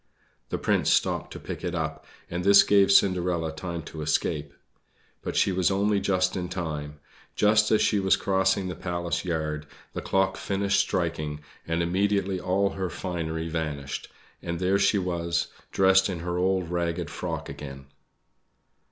The 0.49 0.57
Prince 0.57 0.91
stopped 0.91 1.31
to 1.33 1.39
pick 1.39 1.63
it 1.63 1.75
up, 1.75 2.07
and 2.27 2.43
this 2.43 2.63
gave 2.63 2.91
Cinderella 2.91 3.51
time 3.51 3.83
to 3.83 4.01
escape; 4.01 4.51
but 5.21 5.35
she 5.35 5.51
was 5.51 5.69
only 5.69 5.99
just 5.99 6.35
in 6.35 6.49
time. 6.49 6.99
Just 7.35 7.69
as 7.69 7.83
she 7.83 7.99
was 7.99 8.15
crossing 8.17 8.67
the 8.67 8.73
Palace 8.73 9.23
yard, 9.23 9.67
the 9.93 10.01
clock 10.01 10.37
finished 10.37 10.79
striking, 10.79 11.39
and 11.67 11.83
immediately 11.83 12.39
all 12.39 12.71
her 12.71 12.89
finery 12.89 13.47
vanished; 13.47 14.11
and 14.41 14.57
there 14.59 14.79
she 14.79 14.97
was, 14.97 15.49
dressed 15.71 16.09
in 16.09 16.21
her 16.21 16.35
old 16.35 16.71
ragged 16.71 17.11
frock 17.11 17.47
again. 17.47 17.85